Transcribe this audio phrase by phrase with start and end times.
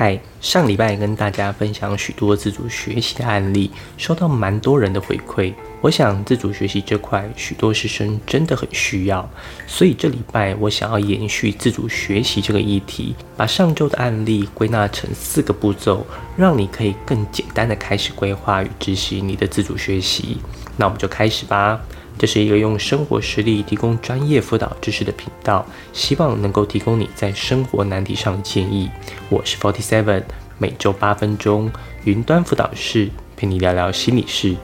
[0.00, 5.52] 嗨，上礼拜跟大家分享许多自主学习的案例，收到蛮多人的回馈。
[5.80, 9.28] 我想自主学习这块，许多师生真的很需要，
[9.66, 20.38] 所以这礼拜我想要延续自主学习这个议题，把上周的案例归纳成四个步骤，让你可以更简单的开始规划与执行你的自主学习。
[20.76, 21.80] 那我们就开始吧。
[22.18, 28.90] 这是一个用生活实例提供专业辅导知识的频道，希望能够提供你在生活难题上的建议。
[29.28, 30.24] 我是 Forty Seven，
[30.58, 31.70] 每周八分钟
[32.02, 34.56] 云端辅导室陪你聊聊心理事。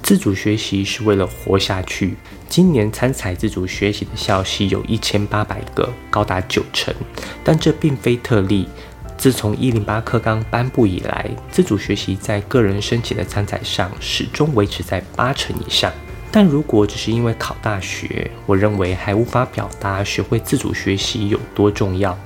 [0.00, 2.16] 自主学习是为了活下去。
[2.48, 6.94] 今年参采自主学习的校系有一千八百个，高达九成，
[7.42, 8.68] 但这并非特例。
[9.16, 15.92] 自从一零八课纲颁布以来，自主学习在个人申请的参赛上始终维持在八成以上。
[16.30, 22.16] 但如果只是因为考大学，我认为还无法表达学会自主学习有多重要。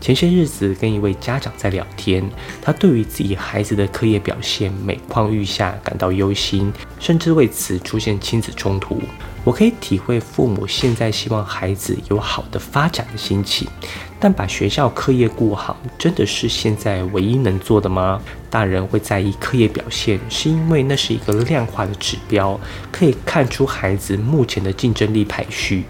[0.00, 2.28] 前些日子跟一位家长在聊天，
[2.60, 9.00] 他对于自己孩子的课业表现每况愈下感到忧心，甚至为此出现亲子冲突。
[9.44, 13.68] 我可以体会父母现在希望孩子有好的发展的心情，
[14.24, 18.22] 但把学校课业顾好，真的是现在唯一能做的吗？
[18.48, 22.56] 大人会在意课业表现，是因为那是一个量化的指标，
[22.92, 25.82] 可以看出孩子目前的竞争力排序。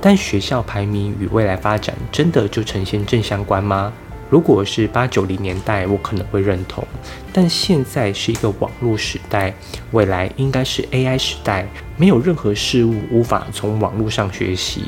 [0.00, 3.92] 但学校排名与未来发展，真的就呈现正相关吗？
[4.30, 6.82] 如果是八九零年代，我可能会认同，
[7.30, 9.54] 但现在是一个网络时代，
[9.90, 11.68] 未来应该是 AI 时代，
[11.98, 14.86] 没有任何事物无法从网络上学习。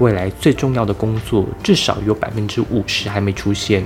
[0.00, 3.84] 未来最重要的工作，至少有百分之五十还没出现。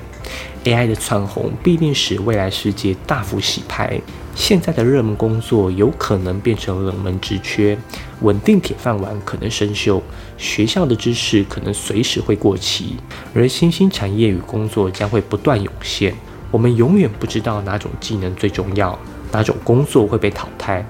[0.65, 4.01] AI 的窜红必定使未来世界大幅洗牌。
[4.35, 7.77] 现在的热门工作有可能变成冷门职缺，
[8.20, 10.01] 稳定铁饭碗可能生锈，
[10.39, 12.97] 学校的知识可能随时会过期，
[13.35, 16.14] 而新兴产业与工作将会不断涌现。
[16.52, 18.96] 我们永远不知道哪种技能最重要，
[19.33, 20.86] 哪种工作会被淘汰。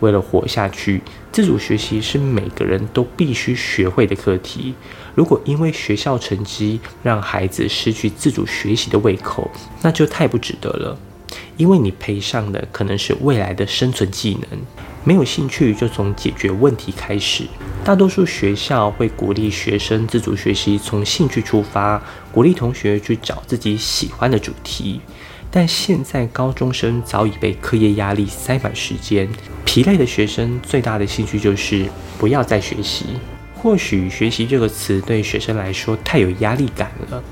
[0.00, 1.02] 为了活下去，
[1.32, 4.74] 自主学习是每个人都必须学会的课题。
[5.14, 9.50] 如果因为学校成绩让孩子失去自主学习的胃口，
[9.82, 10.98] 那就太不值得了。
[11.56, 14.60] 因为你赔上的可能是未来的生存技能。
[15.04, 17.44] 没有兴趣就从解决问题开始。
[17.84, 22.00] 大多数学校会鼓励学生自主学习，从兴趣出发，
[22.30, 25.00] 鼓励同学去找自己喜欢的主题。
[25.50, 29.28] 但现在高中生早已被课业压力塞满时间，
[29.64, 31.86] 疲累的学生最大的兴趣就是
[32.18, 33.06] 不要再学习。
[33.54, 37.22] 或许“学习”这个词对学生来说太有压力感了。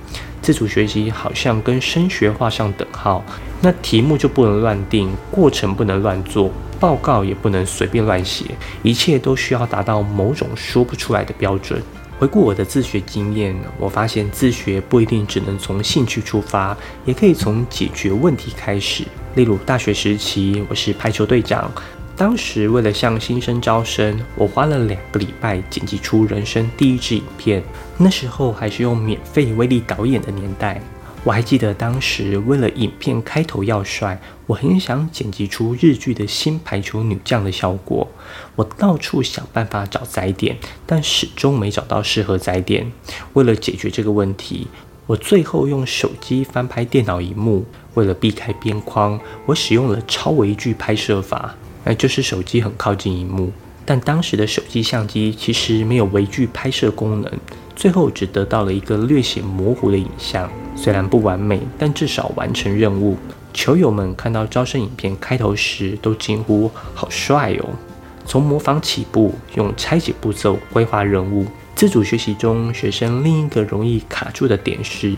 [0.43, 3.25] 自主学习好像跟升学画上等号，
[3.61, 6.51] 那题目就不能乱定，过程不能乱做，
[6.81, 8.45] 报告也不能随便乱写，
[8.83, 11.81] 一切都需要达到某种说不出来的标准。
[12.19, 19.05] 回顾我的自学经验，我发现自学不一定只能从兴趣出发，也可以从解决问题开始。
[19.35, 21.71] 例如大学时期，我是排球队长。
[22.17, 27.63] 当时为了向新生招生，我花了两个礼拜剪辑出人生第一支影片。
[27.99, 30.81] 那时候还是用免费威力导演的年代。
[31.27, 38.07] 我还记得当时为了影片开头要帅，我很想剪辑出日剧的新排球女将的效果。
[38.55, 40.57] 我到处想办法找载点，
[40.87, 42.93] 但始终没找到适合载点。
[43.33, 44.69] 为了解决这个问题，
[45.09, 47.67] 我最后用手机翻拍电脑荧幕。
[47.95, 51.57] 为了避开边框，我使用了超微距拍摄法。
[51.83, 53.51] 那就是手机很靠近荧幕，
[53.87, 57.33] 但当时的手机相机其实没有微距拍摄功能，
[57.77, 60.51] 最后只得到了一个略显模糊的影像。
[60.75, 63.17] 虽然不完美，但至少完成任务。
[63.55, 67.71] 球友们看到招生影片开头时，都惊呼：“好帅哦！”
[68.27, 71.47] 从模仿起步，用拆解步骤规划任务。
[71.75, 75.15] 自主学习中，学生另一个容易卡住的点是，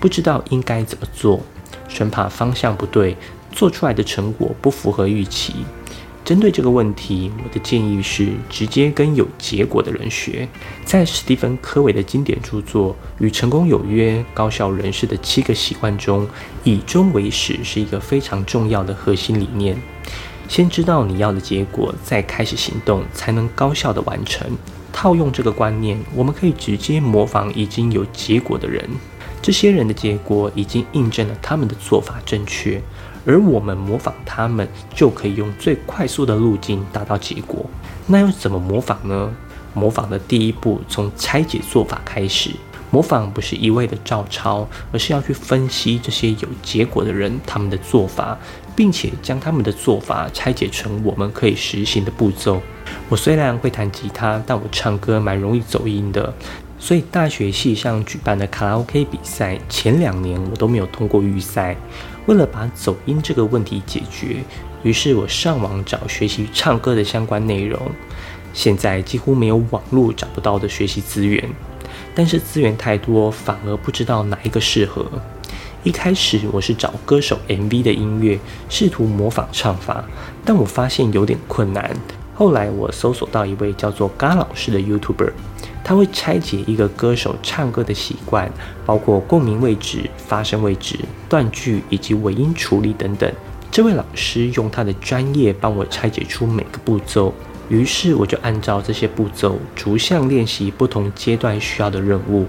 [0.00, 1.40] 不知道应该怎么做，
[1.88, 3.16] 生怕方向不对，
[3.52, 5.54] 做出来的成果不符合预期。
[6.28, 10.46] 针对这个问题，我的建议是直接跟有结果的人学。
[10.84, 16.28] 在史蒂芬·科维的经典著作《与成功有约：高效人士的七个习惯》中，
[16.64, 19.74] 以终为始是一个非常重要的核心理念。
[20.48, 24.46] 先知道你要的结果，再开始行动，才能高效的完成。
[24.92, 28.86] 套用这个观念，我们可以直接模仿已经有结果的人。
[29.40, 32.82] 这些人的结果已经印证了他们的做法正确。
[33.28, 37.66] 而我们模仿他们，就可以用最快速的路径达到结果。
[38.06, 39.30] 那又怎么模仿呢？
[39.74, 42.50] 模仿的第一步，从拆解做法开始。
[42.90, 48.38] 模仿不是一味的照抄，而是要去分析这些有结果的人他们的做法，
[48.74, 52.62] 并且将他们的做法拆解成我们可以实行的步骤。
[53.10, 56.32] 我虽然会弹吉他，但我唱歌蛮容易走音的，
[56.78, 61.76] 所以大学系上举办的卡拉 OK 比赛前两年我都没有通过预赛。
[62.26, 64.36] 为了把走音这个问题解决，
[64.82, 67.80] 于是我上网找学习唱歌的相关内容。
[68.52, 71.42] 现在几乎没有网络找不到的学习资源，
[72.14, 75.06] 但是资源太多，反而不知道哪一个适合。
[75.84, 78.38] 一开始我是找歌手 MV 的音乐，
[78.68, 80.04] 试图模仿唱法，
[80.44, 81.96] 但我发现有点困难。
[82.34, 85.32] 后来我搜索到一位叫做嘎老师的 YouTuber，
[85.88, 88.46] 他会拆解一个歌手唱歌的习惯，
[88.84, 90.98] 包括共鸣位置、发声位置、
[91.30, 93.32] 断句以及尾音处理等等。
[93.70, 97.32] 这位老师用他的专业帮我拆解出每个步骤。
[97.70, 102.46] 于是我就按照这些步骤逐项练习不同阶段需要的任务，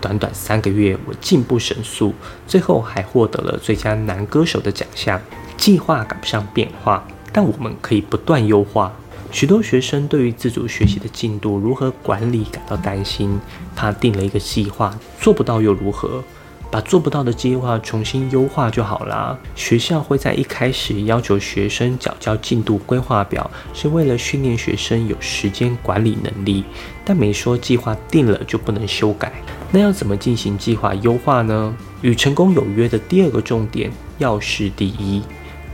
[0.00, 2.14] 短短三个月我进步神速，
[2.46, 5.20] 最后还获得了最佳男歌手的奖项。
[5.58, 8.90] 计划赶不上变化，但我们可以不断优化。
[9.30, 13.38] 许多学生对于自主学习的进度如何管理感到担心，
[13.76, 16.22] 怕定了一个计划做不到又如何？
[16.70, 19.38] 把做不到的计划重新优化就好啦。
[19.54, 26.64] 学校会在一开始要求学生缴交进度规划表，是为了训练学生有时间管理能力，
[27.06, 29.32] 但没说计划定了就不能修改。
[29.70, 31.74] 那要怎么进行计划优化呢？
[32.02, 35.22] 与成功有约的第二个重点，要事第一。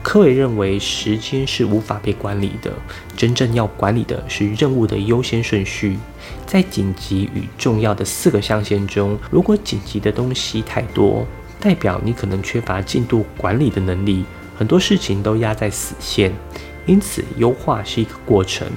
[0.05, 2.71] 科伟认为，时间是无法被管理的，
[3.17, 5.97] 真正要管理的是任务的优先顺序。
[6.45, 11.25] 在紧急与重要的四个象限中，如果紧急的东西太多，
[11.59, 14.23] 代表你可能缺乏进度管理的能力，
[14.55, 16.31] 很多事情都压在死线。
[16.85, 18.67] 因此，优化是一个过程，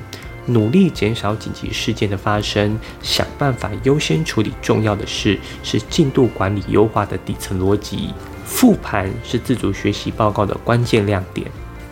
[0.47, 8.15] 努力减少紧急事件的发生，想办法优先处理重要的事，是进度管理优化的底层逻辑。
[8.49, 11.47] 复盘是自主学习报告的关键亮点。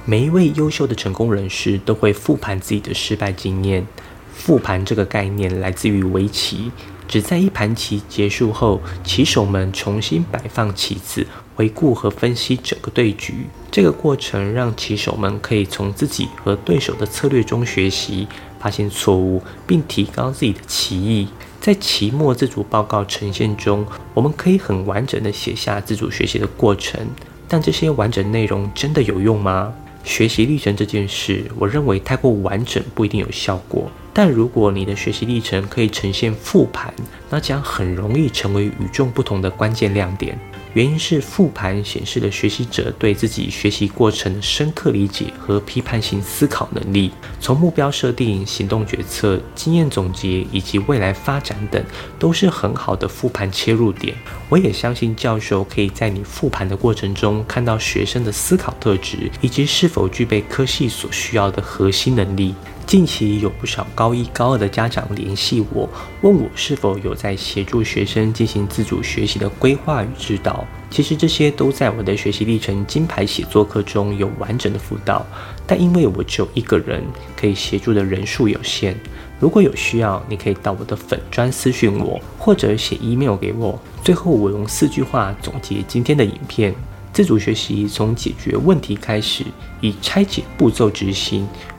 [0.06, 3.86] 每一位优秀的成功人士都会复盘自己的失败经验。
[4.32, 6.72] 复盘这个概念来自于围棋，
[7.06, 11.24] 只在一盘棋结束后，棋手们重新摆放棋子，
[11.54, 13.46] 回顾和分析整个对局。
[13.70, 18.26] 这个过程让棋手们可以从自己和对手的策略中学习，
[18.58, 21.28] 发现错误，并提高自己的棋艺。
[21.66, 23.84] 在期末自主报告呈现中，
[24.14, 27.04] 我们可以很完整的写下自主学习的过程，
[27.48, 29.74] 但这些完整内容真的有用吗？
[30.04, 33.90] 学习历程这件事，我认为太过完整不一定有效果。
[34.14, 36.94] 但如果你的学习历程可以呈现复盘，
[37.28, 40.38] 那将很容易成为与众不同的关键亮点。
[40.76, 47.10] 原因是复盘显示了学习者对自己学习过程的深刻理解和批判性思考能力。
[47.40, 51.82] 从目标设定、行动决策、经验总结以及未来发展等，
[52.18, 54.14] 都是很好的复盘切入点。
[54.50, 62.54] 我也相信教授可以在你复盘的过程中看到学生的思考特质，以及是否具备科系所需要的核心能力。
[62.86, 65.88] 近期有不少高一、高二的家长联系我，
[66.20, 70.64] 问我是否有在协助学生进行自主学习的规划与指导。
[70.88, 75.26] 其实这些都在我的学习历程金牌写作课中有完整的辅导，
[75.66, 77.02] 但因为我只有一个人，
[77.36, 78.96] 可以协助的人数有限。
[79.40, 83.76] 如果有需要，你可以到我的粉专私讯我，或者写 email 给我。
[84.04, 86.72] 最后，我用四句话总结今天的影片：
[87.12, 89.42] 自主学习从解决问题开始，
[89.80, 91.48] 以拆解步骤执行。